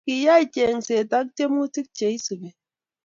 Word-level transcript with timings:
Kiyai 0.07 0.45
chengset 0.53 1.09
ak 1.19 1.27
tiemutik 1.35 1.87
cheisubi 1.97 2.49